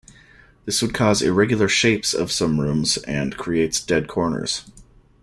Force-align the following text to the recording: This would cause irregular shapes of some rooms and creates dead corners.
This 0.65 0.81
would 0.81 0.95
cause 0.95 1.21
irregular 1.21 1.67
shapes 1.67 2.15
of 2.15 2.31
some 2.31 2.59
rooms 2.59 2.97
and 3.03 3.37
creates 3.37 3.79
dead 3.79 4.07
corners. 4.07 4.63